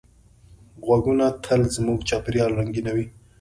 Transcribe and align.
غږونه 0.87 1.25
تل 1.45 1.61
زموږ 1.75 1.99
چاپېریال 2.09 2.51
رنګینوي. 2.59 3.05